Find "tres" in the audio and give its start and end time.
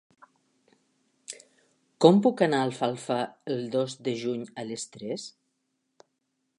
4.97-5.29